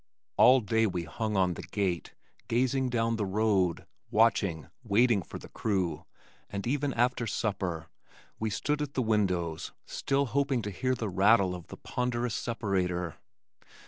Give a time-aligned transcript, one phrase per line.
[0.35, 2.15] All day we hung on the gate,
[2.47, 6.05] gazing down the road, watching, waiting for the crew,
[6.49, 7.87] and even after supper,
[8.39, 13.17] we stood at the windows still hoping to hear the rattle of the ponderous separator.